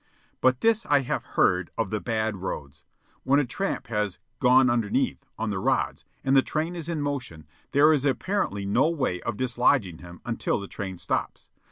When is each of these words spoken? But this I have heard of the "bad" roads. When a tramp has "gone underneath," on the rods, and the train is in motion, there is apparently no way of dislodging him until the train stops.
But 0.41 0.61
this 0.61 0.83
I 0.87 1.01
have 1.01 1.21
heard 1.37 1.69
of 1.77 1.91
the 1.91 1.99
"bad" 1.99 2.37
roads. 2.37 2.83
When 3.21 3.39
a 3.39 3.45
tramp 3.45 3.85
has 3.85 4.17
"gone 4.39 4.67
underneath," 4.67 5.27
on 5.37 5.51
the 5.51 5.59
rods, 5.59 6.05
and 6.23 6.35
the 6.35 6.41
train 6.41 6.75
is 6.75 6.89
in 6.89 7.03
motion, 7.03 7.45
there 7.71 7.93
is 7.93 8.03
apparently 8.03 8.65
no 8.65 8.89
way 8.89 9.21
of 9.21 9.37
dislodging 9.37 9.99
him 9.99 10.19
until 10.25 10.59
the 10.59 10.67
train 10.67 10.97
stops. 10.97 11.49